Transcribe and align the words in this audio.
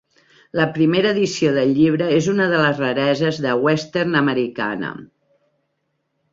La 0.59 0.63
primera 0.77 1.11
edició 1.15 1.51
del 1.57 1.73
llibre 1.81 2.07
és 2.21 2.31
una 2.33 2.49
de 2.55 2.63
les 2.63 2.81
rareses 2.85 3.41
de 3.47 3.55
Western 3.69 4.21
Americana. 4.25 4.93